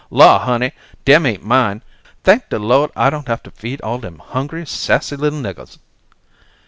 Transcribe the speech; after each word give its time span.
Law, 0.09 0.39
honey, 0.39 0.71
dem 1.05 1.27
ain't 1.27 1.45
mine. 1.45 1.83
Thank 2.23 2.49
de 2.49 2.57
Lord, 2.57 2.89
I 2.95 3.11
don't 3.11 3.27
have 3.27 3.43
to 3.43 3.51
feed 3.51 3.79
all 3.81 3.99
dem 3.99 4.17
hungry, 4.17 4.65
sassy, 4.65 5.15
little 5.15 5.39
niggahs." 5.39 5.77